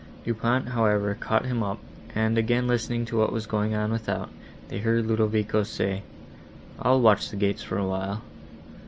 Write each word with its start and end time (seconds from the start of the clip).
Du 0.25 0.33
Pont, 0.33 0.69
however, 0.69 1.13
caught 1.19 1.45
him 1.45 1.61
up, 1.61 1.77
and, 2.15 2.35
again 2.35 2.65
listening 2.65 3.05
to 3.05 3.17
what 3.19 3.31
was 3.31 3.45
going 3.45 3.75
on 3.75 3.91
without, 3.91 4.31
they 4.69 4.79
heard 4.79 5.05
Ludovico 5.05 5.61
say, 5.61 6.01
"I'll 6.79 6.99
watch 7.01 7.29
the 7.29 7.35
gates 7.35 7.67
the 7.69 7.83
while." 7.83 8.19